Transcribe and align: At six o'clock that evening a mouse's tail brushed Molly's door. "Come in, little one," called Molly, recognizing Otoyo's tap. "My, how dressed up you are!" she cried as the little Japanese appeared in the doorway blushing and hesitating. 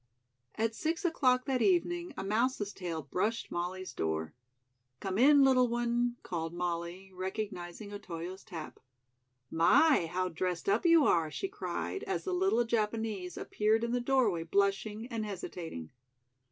At 0.55 0.73
six 0.73 1.05
o'clock 1.05 1.45
that 1.45 1.61
evening 1.61 2.11
a 2.17 2.23
mouse's 2.23 2.73
tail 2.73 3.03
brushed 3.03 3.51
Molly's 3.51 3.93
door. 3.93 4.33
"Come 4.99 5.19
in, 5.19 5.43
little 5.43 5.67
one," 5.67 6.17
called 6.23 6.55
Molly, 6.55 7.11
recognizing 7.13 7.93
Otoyo's 7.93 8.43
tap. 8.43 8.79
"My, 9.51 10.07
how 10.11 10.27
dressed 10.29 10.67
up 10.67 10.87
you 10.87 11.05
are!" 11.05 11.29
she 11.29 11.47
cried 11.47 12.01
as 12.05 12.23
the 12.23 12.33
little 12.33 12.65
Japanese 12.65 13.37
appeared 13.37 13.83
in 13.83 13.91
the 13.91 14.01
doorway 14.01 14.41
blushing 14.41 15.05
and 15.09 15.23
hesitating. 15.23 15.91